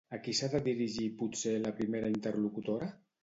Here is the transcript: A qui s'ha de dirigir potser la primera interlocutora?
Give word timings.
A 0.15 0.17
qui 0.27 0.31
s'ha 0.37 0.47
de 0.53 0.61
dirigir 0.67 1.05
potser 1.19 1.53
la 1.65 1.75
primera 1.81 2.11
interlocutora? 2.15 2.89